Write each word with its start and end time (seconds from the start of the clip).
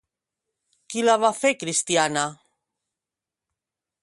Qui 0.93 1.03
la 1.05 1.17
va 1.25 1.31
fer 1.41 1.53
cristiana? 1.65 2.25